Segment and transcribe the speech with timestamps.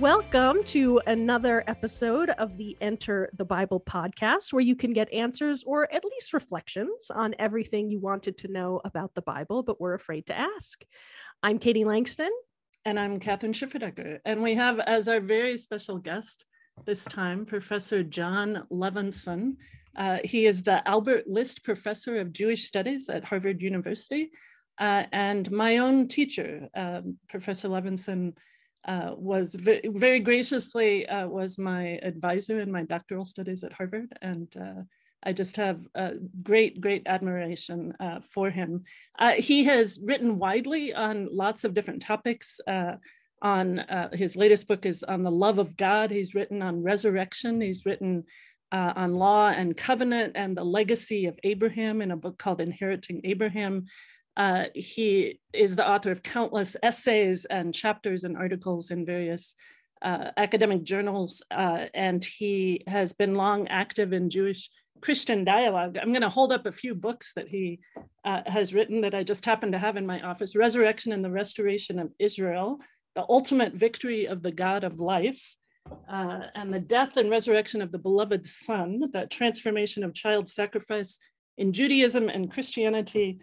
[0.00, 5.62] Welcome to another episode of the Enter the Bible podcast, where you can get answers
[5.62, 9.92] or at least reflections on everything you wanted to know about the Bible, but were
[9.92, 10.82] afraid to ask.
[11.42, 12.30] I'm Katie Langston.
[12.86, 14.20] And I'm Kathryn Schifferdecker.
[14.24, 16.46] And we have as our very special guest
[16.86, 19.56] this time Professor Jon Levenson.
[19.94, 24.30] Uh, he is the Albert List Professor of Jewish Studies at Harvard University.
[24.78, 28.32] Uh, and my own teacher, um, Professor Levenson,
[28.86, 34.48] uh, was very, graciously uh, was my advisor in my doctoral studies at Harvard, and
[34.56, 34.82] uh,
[35.22, 35.86] I just have
[36.42, 38.84] great, great admiration uh, for him.
[39.18, 42.58] Uh, he has written widely on lots of different topics.
[43.42, 46.10] on his latest book is on the love of God.
[46.10, 47.60] He's written on resurrection.
[47.60, 48.24] He's written
[48.72, 53.86] on law and covenant and the legacy of Abraham in a book called Inheriting Abraham.
[54.40, 59.54] Uh, he is the author of countless essays and chapters and articles in various
[60.00, 64.70] uh, academic journals, uh, and he has been long active in Jewish
[65.02, 65.98] Christian dialogue.
[65.98, 67.80] I'm going to hold up a few books that he
[68.24, 71.30] uh, has written that I just happen to have in my office Resurrection and the
[71.30, 72.78] Restoration of Israel,
[73.16, 75.54] The Ultimate Victory of the God of Life.
[76.10, 81.18] Uh, and the death and resurrection of the beloved Son, that transformation of child sacrifice
[81.58, 83.40] in Judaism and Christianity,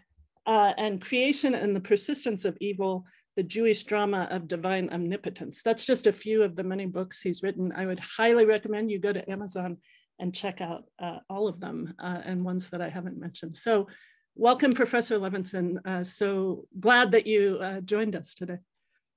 [0.47, 5.61] uh, and creation and the persistence of evil, the Jewish drama of divine omnipotence.
[5.61, 7.71] That's just a few of the many books he's written.
[7.75, 9.77] I would highly recommend you go to Amazon
[10.19, 13.55] and check out uh, all of them uh, and ones that I haven't mentioned.
[13.55, 13.87] So
[14.35, 15.85] welcome, Professor Levenson.
[15.85, 18.57] Uh, so glad that you uh, joined us today.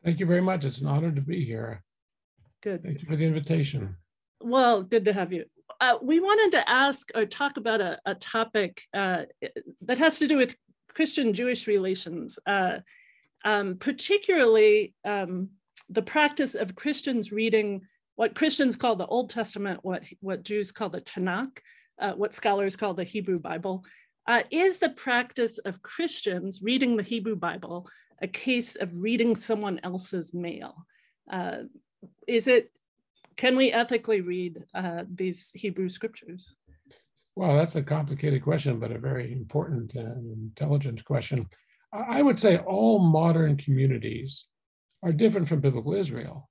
[0.05, 0.65] Thank you very much.
[0.65, 1.83] It's an honor to be here.
[2.63, 2.83] Good.
[2.83, 3.97] Thank you for the invitation.
[4.43, 5.45] Well, good to have you.
[5.81, 9.23] Uh, we wanted to ask or talk about a, a topic uh,
[9.83, 10.55] that has to do with
[10.95, 12.79] Christian Jewish relations, uh,
[13.45, 15.51] um, particularly um,
[15.89, 17.83] the practice of Christians reading
[18.17, 21.59] what Christians call the Old Testament, what, what Jews call the Tanakh,
[21.99, 23.83] uh, what scholars call the Hebrew Bible.
[24.27, 27.89] Uh, is the practice of Christians reading the Hebrew Bible
[28.21, 30.87] a case of reading someone else's mail?
[31.33, 31.61] Uh,
[32.27, 32.71] is it,
[33.37, 36.55] can we ethically read uh, these Hebrew scriptures?
[37.41, 41.49] Well, that's a complicated question, but a very important and intelligent question.
[41.91, 44.45] I would say all modern communities
[45.03, 46.51] are different from biblical Israel.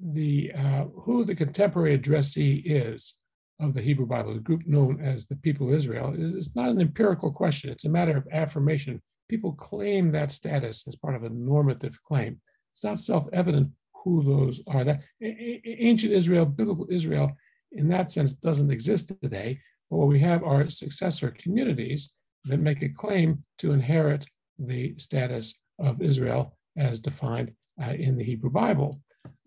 [0.00, 3.16] The uh, who the contemporary addressee is
[3.60, 6.70] of the Hebrew Bible, the group known as the people of Israel, is, is not
[6.70, 7.68] an empirical question.
[7.68, 9.02] It's a matter of affirmation.
[9.28, 12.40] People claim that status as part of a normative claim.
[12.72, 14.84] It's not self-evident who those are.
[14.84, 17.36] That ancient Israel, biblical Israel,
[17.72, 19.58] in that sense doesn't exist today.
[19.90, 22.10] But what we have are successor communities
[22.44, 24.26] that make a claim to inherit
[24.58, 27.52] the status of Israel as defined
[27.82, 29.00] uh, in the Hebrew Bible.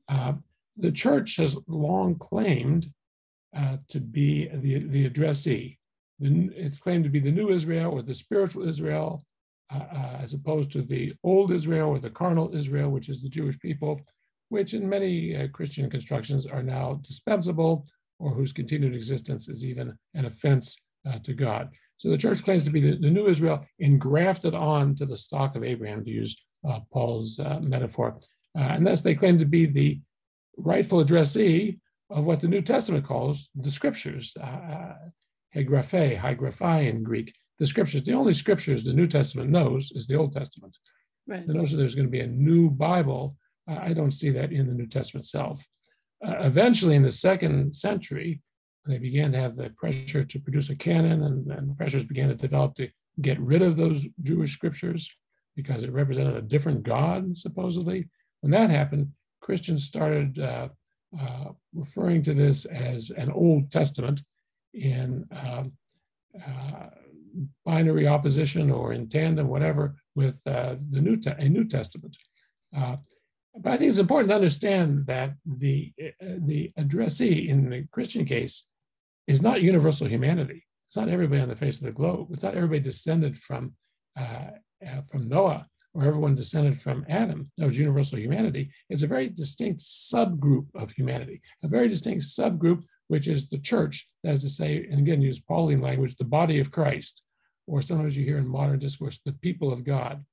[0.08, 0.34] Uh,
[0.78, 2.92] the church has long claimed
[3.56, 5.78] uh, to be the, the addressee.
[6.20, 9.24] The, it's claimed to be the new Israel or the spiritual Israel,
[9.74, 13.30] uh, uh, as opposed to the old Israel or the carnal Israel, which is the
[13.30, 14.00] Jewish people,
[14.50, 17.86] which in many uh, Christian constructions are now dispensable
[18.22, 20.78] or whose continued existence is even an offense
[21.08, 21.70] uh, to God.
[21.98, 25.56] So the church claims to be the, the, new Israel engrafted on to the stock
[25.56, 26.36] of Abraham, to use
[26.68, 28.20] uh, Paul's uh, metaphor.
[28.58, 30.00] Uh, and thus they claim to be the
[30.58, 34.96] rightful addressee of what the New Testament calls the scriptures, uh, uh,
[35.56, 38.04] hegraphe, hygraphi in Greek, the scriptures.
[38.04, 40.76] The only scriptures the New Testament knows is the Old Testament.
[41.28, 41.48] Right.
[41.48, 44.74] The notion there's going to be a new Bible, I don't see that in the
[44.74, 45.66] New Testament itself.
[46.26, 48.42] Uh, eventually, in the second century,
[48.86, 52.36] they began to have the pressure to produce a canon, and, and pressures began to
[52.36, 52.90] develop to
[53.22, 55.10] get rid of those Jewish scriptures
[55.56, 58.10] because it represented a different God, supposedly.
[58.42, 59.12] When that happened,
[59.42, 60.70] Christians started uh,
[61.20, 64.22] uh, referring to this as an Old Testament
[64.74, 65.74] in um,
[66.36, 66.88] uh,
[67.66, 72.16] binary opposition or in tandem, whatever, with uh, the New Te- a New Testament.
[73.56, 78.26] But I think it's important to understand that the, uh, the addressee in the Christian
[78.26, 78.64] case
[79.28, 80.66] is not universal humanity.
[80.88, 82.30] It's not everybody on the face of the globe.
[82.32, 83.74] It's not everybody descended from,
[84.20, 84.52] uh,
[84.86, 87.52] uh, from Noah or everyone descended from Adam.
[87.58, 88.72] No, it's universal humanity.
[88.90, 94.08] It's a very distinct subgroup of humanity, a very distinct subgroup, which is the church,
[94.24, 97.24] that is to say, and again, use Pauline language, the body of Christ,
[97.68, 100.24] or sometimes you hear in modern discourse, the people of God.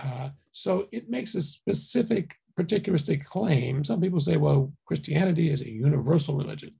[0.00, 3.84] Uh, so it makes a specific, particularistic claim.
[3.84, 6.74] Some people say, well, Christianity is a universal religion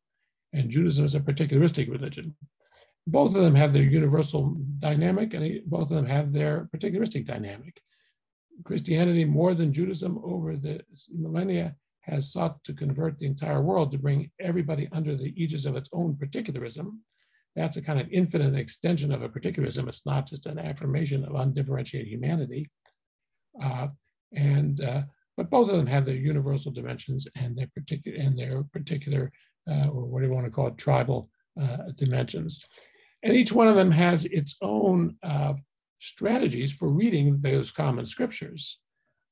[0.52, 2.34] and Judaism is a particularistic religion.
[3.06, 7.80] Both of them have their universal dynamic and both of them have their particularistic dynamic.
[8.64, 10.80] Christianity, more than Judaism over the
[11.12, 15.76] millennia, has sought to convert the entire world to bring everybody under the aegis of
[15.76, 17.00] its own particularism.
[17.56, 19.88] That's a kind of infinite extension of a particularism.
[19.88, 22.70] It's not just an affirmation of undifferentiated humanity.
[23.62, 23.88] Uh,
[24.32, 25.02] and uh,
[25.36, 29.32] but both of them have their universal dimensions and their particular and their particular
[29.68, 31.28] uh, or what do you want to call it tribal
[31.60, 32.64] uh, dimensions.
[33.22, 35.54] And each one of them has its own uh,
[35.98, 38.78] strategies for reading those common scriptures.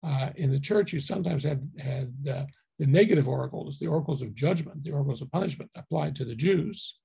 [0.03, 2.45] Uh, in the church, you sometimes had, had uh,
[2.79, 6.99] the negative oracles, the oracles of judgment, the oracles of punishment applied to the Jews,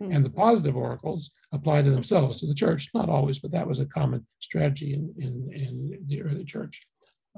[0.00, 2.90] and the positive oracles applied to themselves, to the church.
[2.94, 6.82] Not always, but that was a common strategy in, in, in the early church.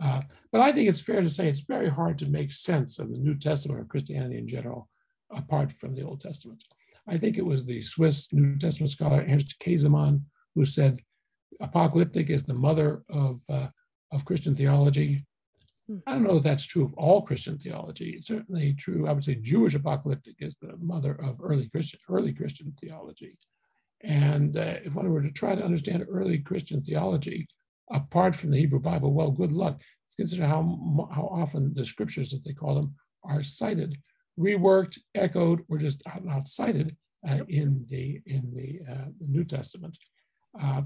[0.02, 0.22] Uh,
[0.52, 3.18] but I think it's fair to say it's very hard to make sense of the
[3.18, 4.88] New Testament or Christianity in general
[5.34, 6.62] apart from the Old Testament.
[7.08, 10.22] I think it was the Swiss New Testament scholar Ernst Käsemann
[10.54, 10.98] who said
[11.60, 13.68] apocalyptic is the mother of, uh,
[14.12, 15.24] of Christian theology.
[15.88, 15.98] Hmm.
[16.06, 18.10] I don't know if that's true of all Christian theology.
[18.10, 19.06] It's certainly true.
[19.06, 23.38] I would say Jewish apocalyptic is the mother of early Christian early Christian theology.
[24.02, 27.46] And uh, if one were to try to understand early Christian theology
[27.92, 29.80] apart from the Hebrew Bible, well, good luck.
[30.16, 32.94] Consider how how often the scriptures, as they call them,
[33.24, 33.96] are cited,
[34.38, 36.96] reworked, echoed, or just not cited
[37.28, 39.96] uh, in the in the, uh, the New Testament.
[40.60, 40.82] Uh,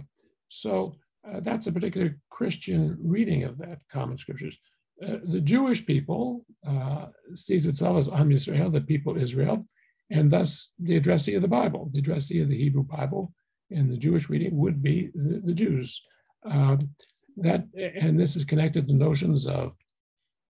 [0.49, 0.97] so
[1.29, 4.59] uh, that's a particular Christian reading of that common scriptures.
[5.07, 9.67] Uh, the Jewish people uh, sees itself as Am Yisrael, the people Israel,
[10.11, 11.91] and thus the addressee of the Bible.
[11.93, 13.33] The addressee of the Hebrew Bible
[13.71, 16.03] in the Jewish reading would be the, the Jews.
[16.45, 16.91] Um,
[17.37, 19.77] that and this is connected to notions of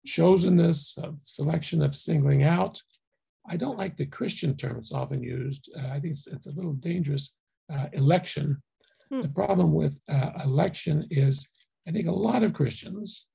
[0.08, 2.82] chosenness, of selection, of singling out.
[3.50, 5.70] I don't like the Christian term it's often used.
[5.78, 7.32] Uh, I think it's, it's, a little dangerous.
[7.74, 8.62] Uh, election
[9.10, 9.22] Hmm.
[9.22, 11.48] The problem with uh, election is,
[11.88, 13.26] I think a lot of Christians,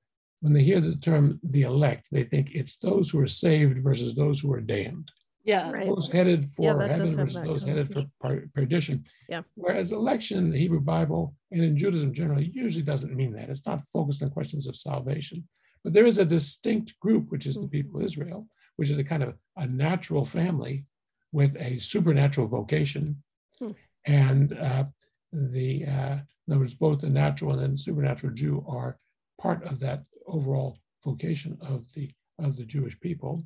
[0.42, 4.14] when they hear the term the elect, they think it's those who are saved versus
[4.14, 5.10] those who are damned.
[5.44, 5.70] Yeah.
[5.70, 5.86] Right.
[5.86, 8.04] Those headed for yeah, heaven versus those headed for
[8.52, 9.04] perdition.
[9.28, 9.42] Yeah.
[9.54, 13.48] Whereas election in the Hebrew Bible and in Judaism generally usually doesn't mean that.
[13.48, 15.48] It's not focused on questions of salvation.
[15.84, 17.68] But there is a distinct group, which is the hmm.
[17.68, 20.86] people of Israel, which is a kind of a natural family
[21.30, 23.22] with a supernatural vocation.
[23.60, 23.70] Hmm.
[24.06, 24.84] And uh,
[25.32, 28.98] the, uh, in other words, both the natural and then supernatural Jew are
[29.40, 33.42] part of that overall vocation of the of the Jewish people.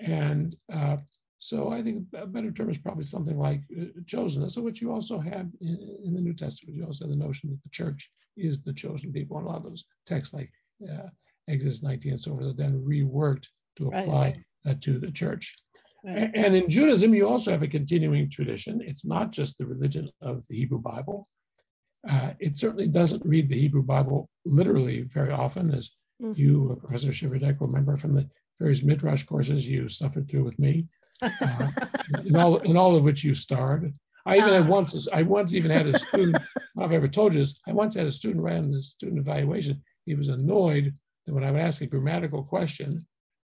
[0.00, 0.96] And uh,
[1.38, 4.92] so I think a better term is probably something like uh, chosen, so which you
[4.92, 6.76] also have in, in, the New Testament.
[6.76, 9.38] You also have the notion that the church is the chosen people.
[9.38, 10.50] And a lot of those texts like
[10.88, 11.08] uh,
[11.48, 13.46] Exodus 19 and so forth are then reworked
[13.76, 14.72] to apply right.
[14.72, 15.54] uh, to the church.
[16.04, 16.30] Right.
[16.34, 18.80] And in Judaism, you also have a continuing tradition.
[18.84, 21.28] It's not just the religion of the Hebrew Bible.
[22.08, 25.90] Uh, it certainly doesn't read the Hebrew Bible literally very often, as
[26.22, 26.38] mm-hmm.
[26.38, 28.28] you, uh, Professor Schifferdecker, remember from the
[28.60, 30.86] various Midrash courses you suffered through with me,
[31.22, 31.70] uh,
[32.24, 33.92] in, all, in all of which you starred.
[34.26, 34.66] I even had ah.
[34.66, 36.36] once, I once even had a student,
[36.78, 39.82] I've ever told you this, I once had a student write on the student evaluation.
[40.06, 40.94] He was annoyed
[41.26, 43.06] that when I would ask a grammatical question,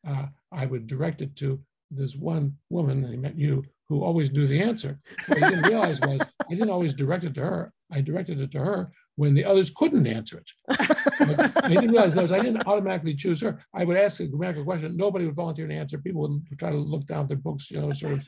[0.08, 1.60] uh, I would direct it to
[1.90, 5.00] this one woman, and he met you, who always knew the answer.
[5.26, 7.72] What I didn't realize was I didn't always direct it to her.
[7.92, 10.48] I directed it to her when the others couldn't answer it.
[10.70, 13.60] I didn't realize that I didn't automatically choose her.
[13.74, 14.96] I would ask a grammatical question.
[14.96, 15.98] Nobody would volunteer to answer.
[15.98, 18.26] People would try to look down their books, you know, sort of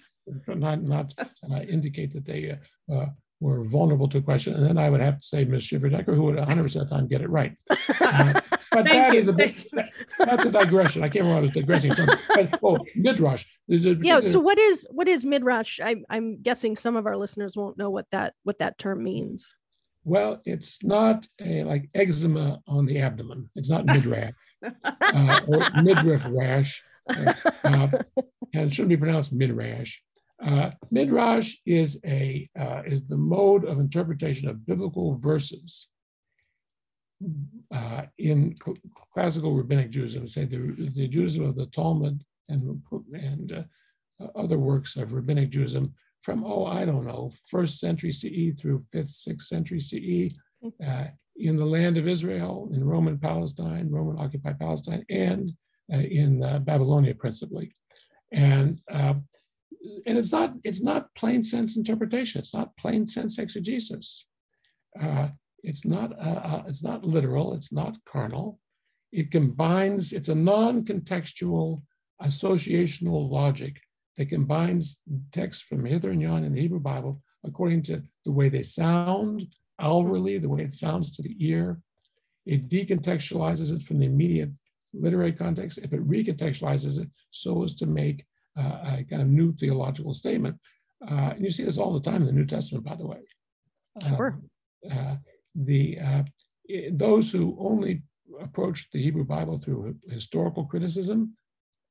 [0.48, 1.14] not, not
[1.48, 2.58] uh, indicate that they
[2.90, 3.06] uh, uh,
[3.38, 4.54] were vulnerable to a question.
[4.54, 5.62] And then I would have to say Ms.
[5.62, 7.56] Schifferdecker, who would 100% of the time get it right.
[8.00, 8.40] Uh,
[8.72, 9.54] but that is a bit,
[10.18, 11.02] that's a digression.
[11.02, 12.08] I can't remember I was digressing from.
[12.28, 13.44] But, oh, midrash.
[13.68, 14.20] There's a yeah.
[14.20, 15.80] So what is what is midrash?
[15.80, 19.54] I, I'm guessing some of our listeners won't know what that what that term means.
[20.04, 23.50] Well, it's not a, like eczema on the abdomen.
[23.54, 24.32] It's not midrash
[24.84, 27.88] uh, or midriff rash, uh, uh,
[28.52, 30.00] and it shouldn't be pronounced midrash.
[30.44, 35.88] Uh, midrash is a uh, is the mode of interpretation of biblical verses
[37.74, 38.76] uh, in cl-
[39.12, 44.96] classical rabbinic Judaism, say the, the Judaism of the Talmud and, and uh, other works
[44.96, 49.80] of rabbinic Judaism from, oh, I don't know, first century CE through fifth, sixth century
[49.80, 50.34] CE
[50.86, 55.52] uh, in the land of Israel, in Roman Palestine, Roman occupied Palestine, and
[55.92, 57.74] uh, in uh, Babylonia principally.
[58.32, 59.14] And uh,
[60.06, 62.40] and it's not it's not plain sense interpretation.
[62.40, 64.26] It's not plain sense exegesis.
[65.00, 65.28] Uh,
[65.62, 68.58] it's not, uh, uh, it's not literal, it's not carnal.
[69.12, 71.82] It combines, it's a non-contextual
[72.22, 73.80] associational logic
[74.16, 74.98] that combines
[75.32, 79.46] texts from hither and yon in the Hebrew Bible according to the way they sound
[79.80, 81.80] outwardly, the way it sounds to the ear.
[82.44, 84.50] it decontextualizes it from the immediate
[84.92, 85.78] literary context.
[85.78, 88.24] If it recontextualizes it so as to make
[88.58, 90.58] uh, a kind of new theological statement.
[91.08, 93.18] Uh, and you see this all the time in the New Testament, by the way.
[94.06, 94.38] Sure.
[94.90, 95.16] Um, uh,
[95.54, 95.98] the
[96.92, 98.02] those who only
[98.40, 101.36] approach the Hebrew Bible through historical criticism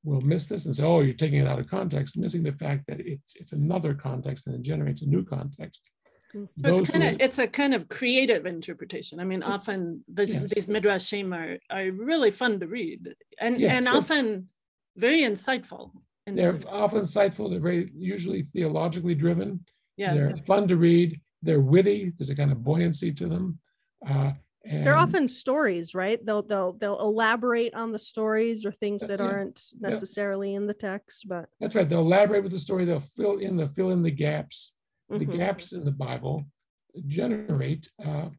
[0.04, 2.86] will miss this and say, "Oh, you're taking it out of context," missing the fact
[2.88, 5.82] that it's it's another context and it generates a new context.
[6.34, 6.48] Mm.
[6.56, 9.20] So Those it's kind of it's a kind of creative interpretation.
[9.20, 10.48] I mean, often this, yeah.
[10.54, 14.50] these midrashim are are really fun to read and yeah, and often
[14.96, 15.92] very insightful.
[16.28, 17.50] They're often insightful.
[17.50, 19.66] They're very usually theologically driven.
[19.98, 20.44] Yeah, they're yeah.
[20.44, 21.20] fun to read.
[21.42, 22.14] They're witty.
[22.18, 23.60] There's a kind of buoyancy to them.
[24.08, 24.32] Uh,
[24.64, 26.24] and they're often stories, right?
[26.24, 30.58] They'll they'll they'll elaborate on the stories or things that yeah, aren't necessarily yeah.
[30.58, 31.90] in the text, but that's right.
[31.90, 32.86] They'll elaborate with the story.
[32.86, 34.74] They'll fill in the fill in the gaps.
[35.12, 35.20] Mm-hmm.
[35.20, 36.46] The gaps in the Bible
[37.08, 38.30] generate uh,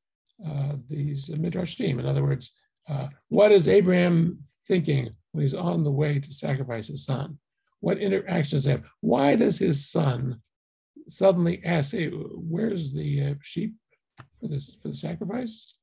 [0.47, 1.99] uh, these midrashim.
[1.99, 2.52] In other words,
[2.88, 7.38] uh, what is Abraham thinking when he's on the way to sacrifice his son?
[7.80, 8.85] What interactions have?
[9.00, 10.40] Why does his son
[11.09, 13.75] suddenly ask, "Hey, where's the uh, sheep
[14.40, 15.75] for this for the sacrifice?"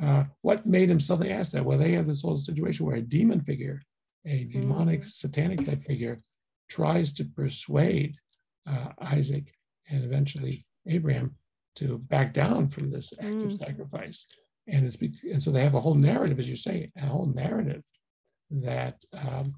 [0.00, 1.64] Uh, what made him suddenly ask that?
[1.64, 3.82] Well, they have this whole situation where a demon figure,
[4.26, 6.20] a demonic, satanic type figure,
[6.68, 8.14] tries to persuade
[8.66, 9.52] uh, Isaac
[9.90, 11.34] and eventually Abraham
[11.76, 13.44] to back down from this act mm.
[13.46, 14.24] of sacrifice.
[14.66, 17.26] And it's be- and so they have a whole narrative, as you say, a whole
[17.26, 17.82] narrative
[18.50, 19.54] that um,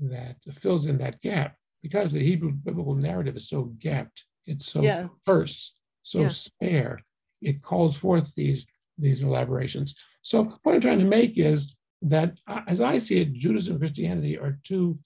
[0.00, 4.82] that fills in that gap because the Hebrew biblical narrative is so gapped, it's so
[4.82, 5.08] yeah.
[5.26, 6.28] terse, so yeah.
[6.28, 7.00] spare.
[7.42, 8.66] It calls forth these
[8.98, 9.94] these elaborations.
[10.22, 13.80] So what I'm trying to make is that, uh, as I see it, Judaism and
[13.80, 14.98] Christianity are two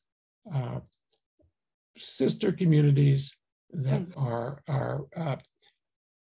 [0.53, 0.81] uh,
[1.97, 3.33] sister communities
[3.73, 4.19] that hmm.
[4.19, 5.37] are are uh,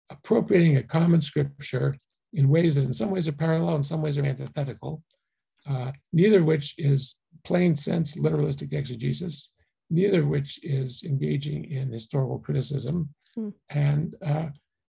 [0.09, 1.95] appropriating a common scripture
[2.33, 5.03] in ways that, in some ways, are parallel, in some ways, are antithetical.
[5.67, 9.51] Uh, neither of which is plain sense literalistic exegesis.
[9.89, 13.53] Neither of which is engaging in historical criticism, mm.
[13.69, 14.47] and uh,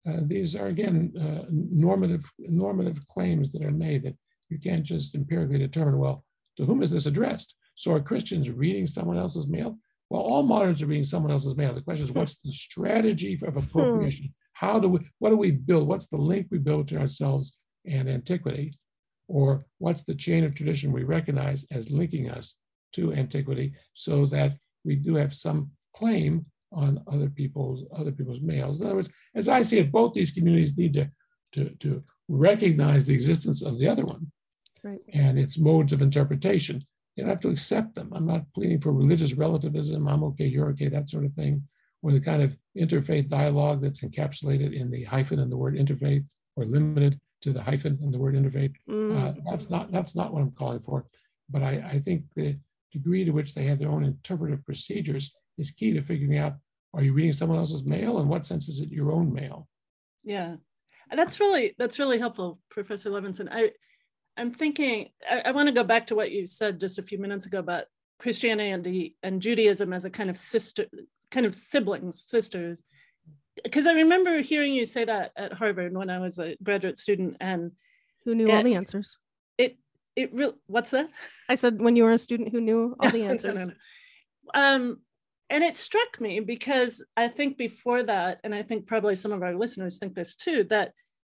[0.07, 4.15] uh, these are again uh, normative normative claims that are made that
[4.49, 6.23] you can't just empirically determine well
[6.57, 7.55] to whom is this addressed?
[7.75, 9.77] So are christians reading someone else's mail?
[10.09, 11.73] Well all moderns are reading someone else's mail.
[11.73, 14.33] The question is what's the strategy of appropriation?
[14.53, 15.87] How do we what do we build?
[15.87, 18.73] What's the link we build to ourselves and antiquity?
[19.27, 22.53] Or what's the chain of tradition we recognize as linking us
[22.93, 28.79] to antiquity so that we do have some claim on other people's other people's mails.
[28.79, 31.09] In other words, as I see it, both these communities need to
[31.53, 34.29] to, to recognize the existence of the other one
[34.83, 34.99] right.
[35.13, 36.83] and its modes of interpretation.
[37.15, 38.11] You don't have to accept them.
[38.13, 40.07] I'm not pleading for religious relativism.
[40.07, 41.63] I'm okay, you're okay, that sort of thing,
[42.01, 46.25] or the kind of interfaith dialogue that's encapsulated in the hyphen and the word interfaith,
[46.57, 48.73] or limited to the hyphen and the word interfaith.
[48.89, 49.17] Mm.
[49.17, 51.05] Uh, that's not that's not what I'm calling for.
[51.49, 52.57] But I, I think the
[52.95, 56.53] degree to which they have their own interpretive procedures is key to figuring out
[56.93, 58.19] are you reading someone else's mail?
[58.19, 59.67] In what sense is it your own mail?
[60.23, 60.55] Yeah,
[61.13, 63.49] that's really that's really helpful, Professor Levenson.
[63.51, 63.71] I
[64.37, 67.17] I'm thinking I, I want to go back to what you said just a few
[67.17, 67.85] minutes ago about
[68.19, 70.85] Christianity and, and Judaism as a kind of sister,
[71.31, 72.81] kind of siblings, sisters.
[73.61, 77.37] Because I remember hearing you say that at Harvard when I was a graduate student,
[77.41, 77.71] and
[78.23, 79.17] who knew it, all the answers.
[80.15, 81.09] It real what's that?
[81.49, 83.55] I said when you were a student who knew all the answers.
[83.55, 83.73] no, no,
[84.53, 84.75] no.
[84.75, 84.97] Um,
[85.49, 89.43] and it struck me because I think before that, and I think probably some of
[89.43, 90.93] our listeners think this too, that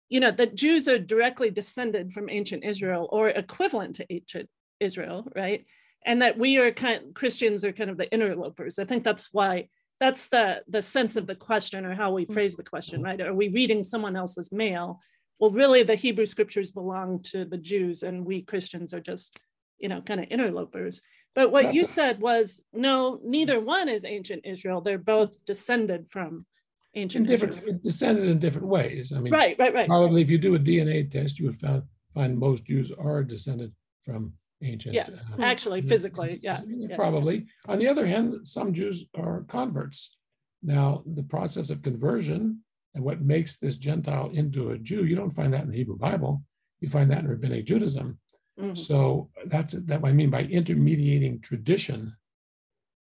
[0.10, 5.28] you know that Jews are directly descended from ancient Israel or equivalent to ancient Israel,
[5.36, 5.66] right?
[6.06, 8.80] And that we are kind Christians are kind of the interlopers.
[8.80, 9.70] I think that's why
[10.00, 12.34] that's the the sense of the question or how we mm.
[12.34, 13.22] phrase the question, right?
[13.22, 15.00] Are we reading someone else's mail?
[15.42, 19.40] Well, really, the Hebrew scriptures belong to the Jews, and we Christians are just
[19.80, 21.02] you know kind of interlopers.
[21.34, 24.82] But what That's you said was no, neither one is ancient Israel.
[24.82, 26.46] They're both descended from
[26.94, 27.80] ancient different, Israel.
[27.84, 29.12] Descended in different ways.
[29.12, 29.88] I mean, right, right, right.
[29.88, 31.82] Probably if you do a DNA test, you would find,
[32.14, 34.94] find most Jews are descended from ancient.
[34.94, 36.96] Yeah, uh, actually, physically, yeah, yeah.
[36.96, 37.48] Probably.
[37.68, 40.16] On the other hand, some Jews are converts.
[40.62, 42.60] Now, the process of conversion
[42.94, 45.98] and what makes this Gentile into a Jew, you don't find that in the Hebrew
[45.98, 46.44] Bible.
[46.80, 48.18] You find that in Rabbinic Judaism.
[48.60, 48.76] Mm-hmm.
[48.76, 50.02] So that's that.
[50.02, 52.14] What I mean by intermediating tradition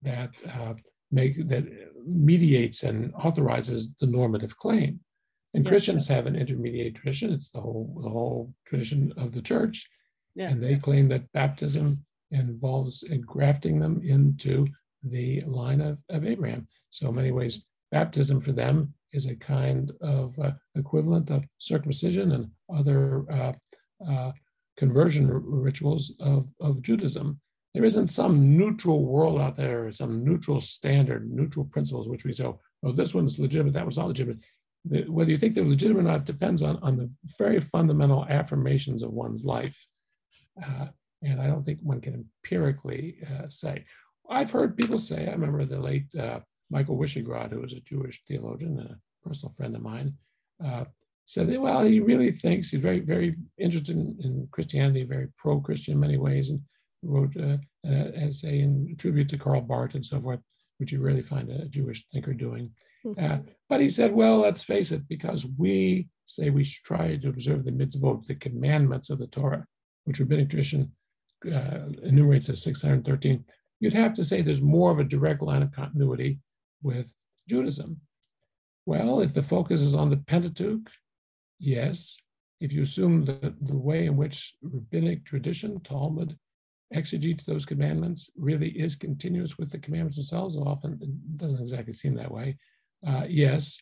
[0.03, 0.75] that uh,
[1.11, 1.65] make that
[2.07, 5.01] mediates and authorizes the normative claim.
[5.55, 6.17] And yeah, Christians yeah.
[6.17, 7.33] have an intermediate tradition.
[7.33, 9.87] It's the whole the whole tradition of the church,
[10.35, 10.49] yeah.
[10.49, 14.67] and they claim that baptism involves engrafting them into
[15.03, 16.67] the line of, of Abraham.
[16.91, 22.33] So in many ways, baptism for them is a kind of uh, equivalent of circumcision
[22.33, 23.53] and other uh,
[24.09, 24.33] uh,
[24.77, 27.41] conversion rituals of, of Judaism.
[27.75, 32.45] There isn't some neutral world out there, some neutral standard, neutral principles, which we say,
[32.45, 34.39] oh, this one's legitimate, that was not legitimate.
[34.87, 39.03] The, whether you think they're legitimate or not depends on, on the very fundamental affirmations
[39.03, 39.79] of one's life.
[40.63, 40.87] Uh,
[41.23, 43.85] and I don't think one can empirically uh, say.
[44.31, 48.23] I've heard people say, I remember the late uh, Michael Wyschogrod, who was a Jewish
[48.27, 50.15] theologian and a personal friend of mine,
[50.65, 50.85] uh,
[51.27, 55.61] said that, well, he really thinks he's very, very interested in, in Christianity, very pro
[55.61, 56.61] Christian in many ways, and
[57.03, 60.41] wrote uh, an essay in tribute to Karl Barth and so forth,
[60.79, 62.71] which you rarely find a Jewish thinker doing.
[63.05, 63.25] Mm-hmm.
[63.25, 67.65] Uh, but he said, well, let's face it, because we say we try to observe
[67.65, 69.67] the mitzvot, the commandments of the Torah,
[70.05, 70.93] which rabbinic tradition
[71.53, 73.45] uh, enumerates as 613,
[73.81, 76.39] you'd have to say there's more of a direct line of continuity
[76.83, 77.13] with
[77.49, 78.01] Judaism.
[78.87, 80.91] Well, if the focus is on the Pentateuch,
[81.59, 82.17] yes.
[82.61, 86.37] If you assume that the way in which rabbinic tradition, Talmud,
[86.93, 92.15] exegetes those commandments really is continuous with the commandments themselves, often it doesn't exactly seem
[92.15, 92.57] that way.
[93.07, 93.79] Uh, yes.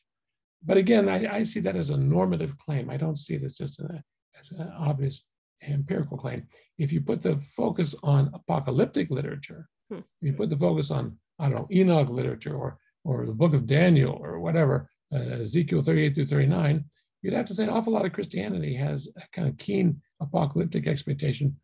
[0.64, 2.88] But again, I, I, see that as a normative claim.
[2.88, 4.02] I don't see this just a,
[4.40, 5.26] as an obvious
[5.62, 6.46] empirical claim.
[6.78, 10.00] If you put the focus on apocalyptic literature, hmm.
[10.22, 13.66] you put the focus on, I don't know, Enoch literature or, or the book of
[13.66, 16.84] Daniel or whatever, uh, Ezekiel 38 through 39,
[17.22, 20.86] you'd have to say an awful lot of Christianity has a kind of keen apocalyptic
[20.86, 21.54] expectation,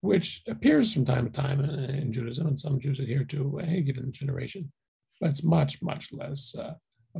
[0.00, 3.82] which appears from time to time in, in Judaism, and some Jews adhere to any
[3.82, 4.70] given generation,
[5.20, 6.74] but it's much, much less uh,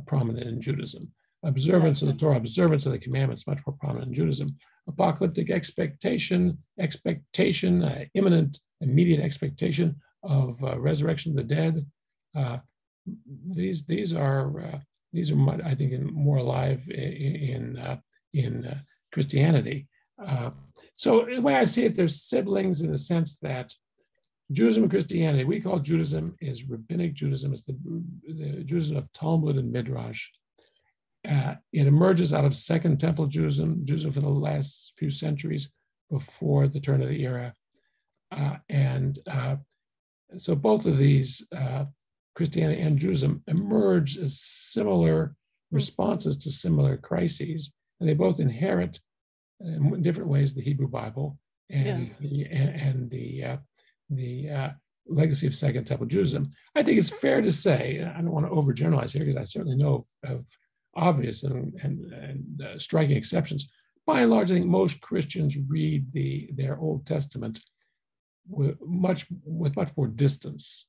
[0.05, 1.11] prominent in Judaism.
[1.43, 4.57] Observance of the Torah, observance of the commandments, much more prominent in Judaism.
[4.87, 11.85] Apocalyptic expectation, expectation, uh, imminent, immediate expectation of uh, resurrection of the dead.
[12.35, 12.57] Uh,
[13.49, 14.79] these these are uh,
[15.13, 17.97] these are I think more alive in in, uh,
[18.33, 18.79] in uh,
[19.11, 19.87] Christianity.
[20.95, 23.73] so the way I see it, there's siblings in the sense that
[24.51, 27.53] Judaism and Christianity, we call Judaism is rabbinic Judaism.
[27.53, 27.77] is the,
[28.27, 30.27] the Judaism of Talmud and Midrash.
[31.29, 35.69] Uh, it emerges out of Second Temple Judaism, Judaism for the last few centuries
[36.09, 37.53] before the turn of the era.
[38.31, 39.57] Uh, and uh,
[40.37, 41.85] so both of these, uh,
[42.39, 45.35] Christianity and Judaism, emerge as similar
[45.71, 47.69] responses to similar crises.
[47.99, 48.97] And they both inherit
[49.59, 51.37] in different ways the Hebrew Bible
[51.69, 52.29] and yeah.
[52.29, 53.57] the, and the, uh,
[54.09, 54.69] the uh,
[55.05, 56.49] legacy of Second Temple Judaism.
[56.77, 59.75] I think it's fair to say, I don't want to overgeneralize here because I certainly
[59.75, 60.47] know of, of
[60.95, 63.67] obvious and, and, and uh, striking exceptions.
[64.07, 67.59] By and large, I think most Christians read the their Old Testament
[68.47, 70.85] with much with much more distance,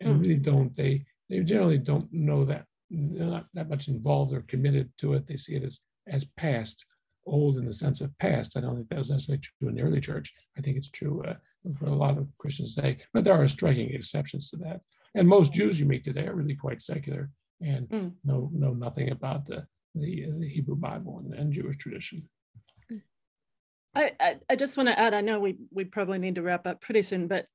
[0.00, 0.20] and mm.
[0.20, 4.90] really don't they they generally don't know that they're not that much involved or committed
[4.98, 5.26] to it.
[5.26, 6.84] They see it as as past,
[7.26, 8.56] old in the sense of past.
[8.56, 10.32] I don't think that was necessarily true in the early church.
[10.58, 11.34] I think it's true uh,
[11.78, 14.80] for a lot of Christians today, but there are striking exceptions to that.
[15.14, 18.12] And most Jews you meet today are really quite secular and mm.
[18.24, 22.28] know know nothing about the the, the Hebrew Bible and, and, Jewish tradition.
[23.92, 25.14] I, I, I just want to add.
[25.14, 27.46] I know we we probably need to wrap up pretty soon, but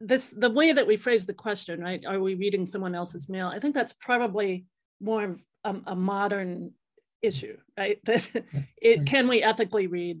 [0.00, 2.04] this the way that we phrase the question, right?
[2.06, 3.48] Are we reading someone else's mail?
[3.48, 4.66] I think that's probably
[5.00, 6.72] more of a, a modern
[7.22, 7.98] issue, right?
[8.04, 8.28] That
[8.80, 10.20] it can we ethically read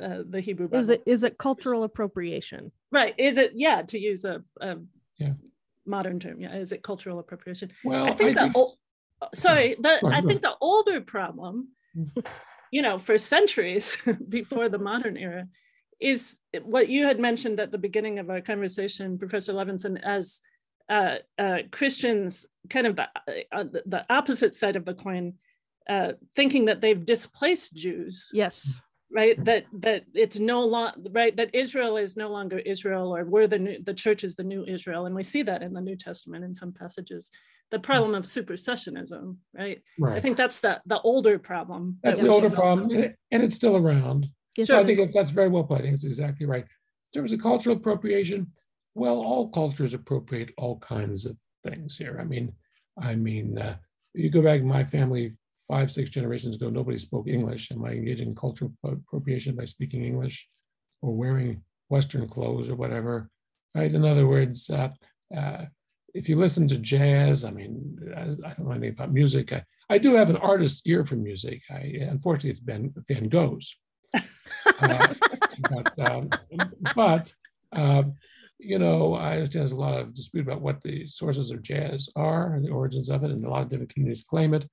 [0.00, 0.80] uh, the Hebrew Bible?
[0.80, 2.72] Is it is it cultural appropriation?
[2.90, 3.14] Right.
[3.18, 4.76] Is it yeah to use a, a
[5.18, 5.32] yeah
[5.86, 9.34] modern term yeah is it cultural appropriation well i think I the think...
[9.34, 11.68] sorry the, i think the older problem
[12.70, 13.96] you know for centuries
[14.28, 15.46] before the modern era
[16.00, 20.40] is what you had mentioned at the beginning of our conversation professor levenson as
[20.88, 23.08] uh, uh, christians kind of the,
[23.52, 25.34] uh, the opposite side of the coin
[25.88, 28.28] uh, thinking that they've displaced jews.
[28.32, 28.80] Yes.
[29.12, 29.42] Right?
[29.44, 31.34] That that it's no longer right?
[31.36, 34.64] That israel is no longer israel or we're the new the church is the new
[34.64, 35.06] israel.
[35.06, 37.30] And we see that in the new testament in some passages.
[37.70, 40.16] The problem of supersessionism right, right.
[40.16, 43.12] i think that's the the older problem that's that the older problem also...
[43.32, 45.94] and it's still around yes, so i think that's, that's very well put i think
[45.94, 48.46] it's exactly right in terms of cultural appropriation
[48.94, 52.52] well all cultures appropriate all kinds of things here i mean
[53.00, 53.76] i mean uh,
[54.14, 55.36] you go back my family
[55.68, 57.72] five, six generations ago, nobody spoke English.
[57.72, 60.48] Am I engaging in cultural appropriation by speaking English
[61.02, 63.30] or wearing Western clothes or whatever?
[63.74, 63.92] Right.
[63.92, 64.88] In other words, uh,
[65.36, 65.64] uh,
[66.14, 69.52] if you listen to jazz, I mean, I, I don't know anything about music.
[69.52, 71.60] I, I, do have an artist's ear for music.
[71.70, 73.76] I, unfortunately, it's been Van Gogh's.
[74.80, 75.14] Uh,
[75.70, 76.30] but, um,
[76.94, 77.32] but
[77.72, 78.02] uh,
[78.58, 82.08] you know, I understand there's a lot of dispute about what the sources of jazz
[82.16, 84.66] are and the origins of it, and a lot of different communities claim it.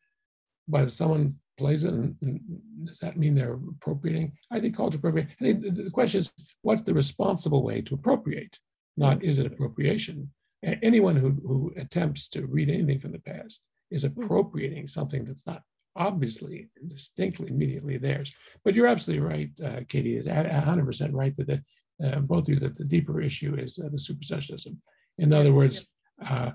[0.68, 1.94] But if someone plays it.
[1.94, 2.40] And, and
[2.86, 4.34] does that mean they're appropriating?
[4.52, 5.30] I think culture appropriate.
[5.40, 8.58] I think the, question is, what's the responsible way to appropriate?
[8.98, 10.32] Not is it appropriation?
[10.64, 14.24] Anyone who, who attempts to read anything from the past is mm-hmm.
[14.24, 15.62] appropriating something that's not
[15.96, 18.32] obviously distinctly immediately theirs.
[18.64, 21.64] But you're absolutely right, uh, Katie is 100% right that the,
[22.04, 24.78] uh, both of you that the deeper issue is uh, the supersessionism.
[25.20, 25.86] In other words,
[26.26, 26.52] uh,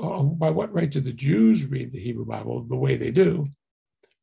[0.00, 3.48] uh, by what right do the Jews read the Hebrew Bible the way they do,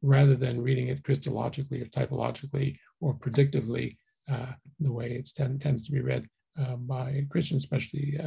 [0.02, 3.98] rather than reading it Christologically or typologically or predictively
[4.30, 4.48] uh,
[4.80, 6.28] the way it tends to be read
[6.80, 8.18] by Christians, especially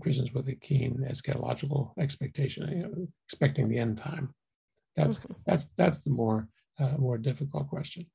[0.00, 4.32] Christians with a keen eschatological expectation, you know, expecting the end time.
[4.96, 5.32] That's mm-hmm.
[5.46, 8.06] that's that's the more uh, more difficult question.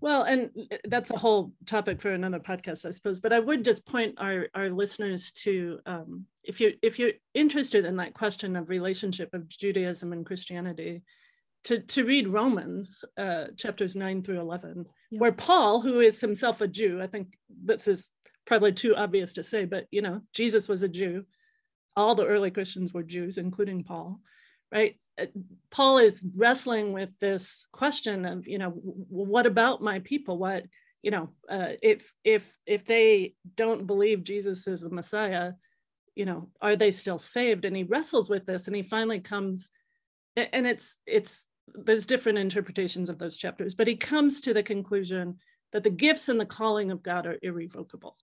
[0.00, 3.20] Well, and uh, that's a whole topic for another podcast, I suppose.
[3.20, 7.84] But I would just point our, our listeners to um, if you if you're interested
[7.84, 11.02] in that question of relationship of Judaism and Christianity,
[11.64, 15.18] to to read Romans uh, chapters nine through eleven, yeah.
[15.20, 18.10] where Paul, who is himself a Jew, I think this is
[18.44, 21.24] probably too obvious to say, but you know, Jesus was a Jew.
[21.96, 24.20] All the early Christians were Jews, including Paul,
[24.72, 24.96] right?
[25.20, 25.26] Uh,
[25.70, 30.38] Paul is wrestling with this question of, you know, what about my people?
[30.38, 30.64] What,
[31.02, 35.52] you know, uh, if if if they don't believe Jesus is the Messiah,
[36.14, 37.64] you know, are they still saved?
[37.64, 39.70] And he wrestles with this, and he finally comes,
[40.36, 45.38] and it's it's there's different interpretations of those chapters, but he comes to the conclusion
[45.72, 48.16] that the gifts and the calling of God are irrevocable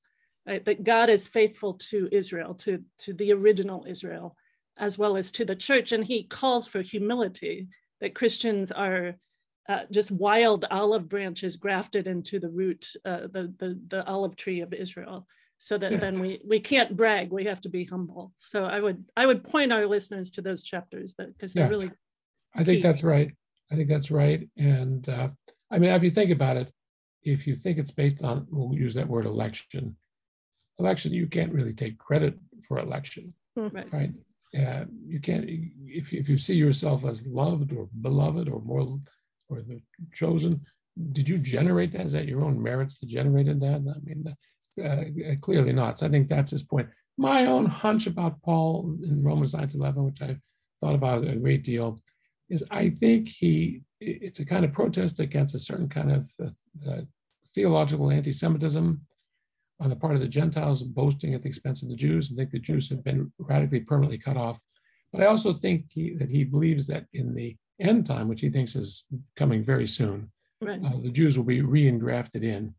[0.47, 0.63] right?
[0.65, 4.35] that God is faithful to Israel, to, to the original Israel,
[4.77, 5.91] as well as to the church.
[5.91, 7.67] And he calls for humility,
[8.01, 9.15] that Christians are
[9.69, 14.59] uh, just wild olive branches grafted into the root, uh, the, the, the olive tree
[14.59, 15.25] of Israel.
[15.57, 15.97] So that yeah.
[15.99, 18.33] then we, we can't brag, we have to be humble.
[18.35, 21.69] So I would I would point our listeners to those chapters that because they're yeah.
[21.69, 21.91] really.
[22.53, 22.83] I think key.
[22.83, 23.31] that's right.
[23.71, 24.49] I think that's right.
[24.57, 25.29] And uh,
[25.71, 26.69] I mean, if you think about it,
[27.23, 29.95] if you think it's based on, we'll use that word election,
[30.79, 33.69] election, you can't really take credit for election, hmm.
[33.71, 33.93] right?
[33.93, 34.11] right?
[34.57, 35.45] Uh, you can't
[35.87, 38.99] if if you see yourself as loved or beloved or more
[39.49, 39.81] or the
[40.13, 40.61] chosen.
[41.11, 42.05] Did you generate that?
[42.05, 43.81] Is that your own merits that generated that?
[43.81, 44.23] I mean,
[44.83, 45.99] uh, clearly not.
[45.99, 46.87] So I think that's his point.
[47.17, 50.39] My own hunch about Paul in Romans 9 11, which I've
[50.81, 51.99] thought about a great deal,
[52.49, 56.89] is I think he it's a kind of protest against a certain kind of uh,
[56.91, 57.01] uh
[57.55, 58.99] theological anti-Semitism
[59.83, 62.51] on the part of the Gentiles boasting at the expense of the Jews and think
[62.51, 64.57] the Jews have been radically permanently cut off.
[65.11, 68.49] But I also think he, that he believes that in the end time, which he
[68.49, 69.03] thinks is
[69.35, 70.79] coming very soon, right.
[70.83, 72.73] uh, the Jews will be re-engrafted in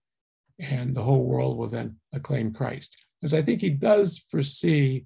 [0.58, 2.96] and the whole world will then acclaim Christ.
[3.20, 5.04] Because I think he does foresee,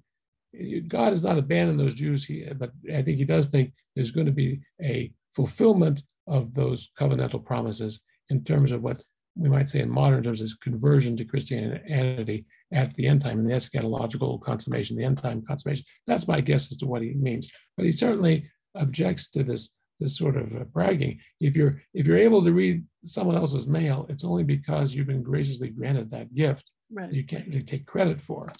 [0.87, 4.25] God has not abandoned those Jews, he, but I think he does think there's going
[4.25, 9.01] to be a fulfillment of those covenantal promises in terms of what
[9.39, 13.49] we might say in modern terms, is conversion to Christianity at the end time, and
[13.49, 15.85] the eschatological consummation, the end time consummation.
[16.05, 17.49] That's my guess as to what he means.
[17.77, 21.19] But he certainly objects to this this sort of uh, bragging.
[21.39, 25.23] If you're if you're able to read someone else's mail, it's only because you've been
[25.23, 26.69] graciously granted that gift.
[26.91, 27.11] Right.
[27.11, 28.51] You can't really take credit for.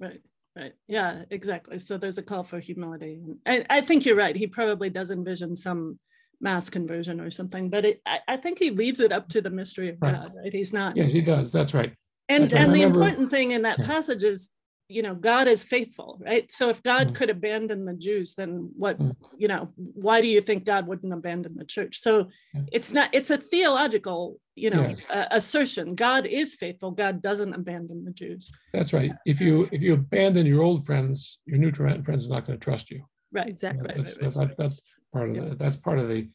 [0.00, 0.20] Right.
[0.56, 0.74] Right.
[0.86, 1.24] Yeah.
[1.30, 1.78] Exactly.
[1.78, 3.20] So there's a call for humility.
[3.44, 4.36] I, I think you're right.
[4.36, 5.98] He probably does envision some
[6.44, 7.70] mass conversion or something.
[7.70, 10.14] But it, I, I, think he leaves it up to the mystery of right.
[10.14, 10.52] God, right?
[10.52, 10.96] He's not.
[10.96, 11.50] Yes, he does.
[11.50, 11.92] That's right.
[12.28, 13.86] And and the important thing in that yeah.
[13.86, 14.50] passage is,
[14.88, 16.50] you know, God is faithful, right?
[16.52, 17.14] So if God mm.
[17.14, 19.14] could abandon the Jews, then what, mm.
[19.36, 21.98] you know, why do you think God wouldn't abandon the church?
[21.98, 22.62] So yeah.
[22.72, 23.10] it's not.
[23.12, 25.94] It's a theological, you know, uh, assertion.
[25.94, 26.92] God is faithful.
[26.92, 28.52] God doesn't abandon the Jews.
[28.72, 29.12] That's right.
[29.26, 32.64] If you if you abandon your old friends, your new friends are not going to
[32.64, 32.98] trust you.
[33.32, 33.48] Right.
[33.48, 33.92] Exactly.
[33.96, 34.80] That's, right, right, that's
[35.14, 35.42] part of yeah.
[35.42, 36.28] the, that's part of the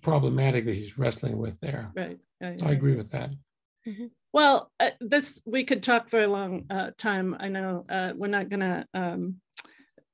[0.00, 1.92] problematic that he's wrestling with there.
[1.94, 2.18] Right.
[2.42, 3.30] I agree with that.
[3.86, 4.06] Mm-hmm.
[4.32, 7.36] Well, uh, this we could talk for a long uh, time.
[7.38, 9.36] I know uh, we're not going to um,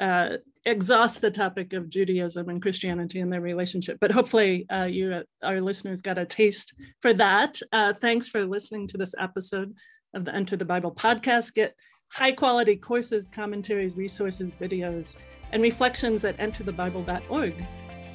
[0.00, 5.12] uh, exhaust the topic of Judaism and Christianity and their relationship, but hopefully uh, you,
[5.12, 7.61] uh, our listeners, got a taste for that.
[8.00, 9.74] thanks for listening to this episode
[10.14, 11.54] of the Enter the Bible podcast.
[11.54, 11.74] Get
[12.12, 15.16] high quality courses, commentaries, resources, videos,
[15.52, 17.66] and reflections at enterthebible.org.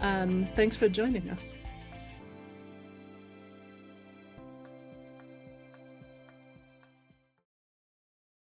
[0.01, 1.55] Um, thanks for joining us.